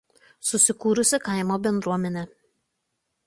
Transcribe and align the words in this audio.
Susikūrusi 0.51 1.19
kaimo 1.27 1.59
bendruomenė. 1.67 2.23